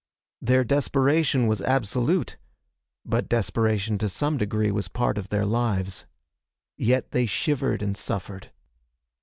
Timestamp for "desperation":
0.63-1.45, 3.29-3.99